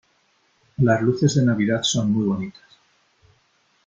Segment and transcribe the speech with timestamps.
[0.77, 2.63] Las luces de navidad son muy bonitas.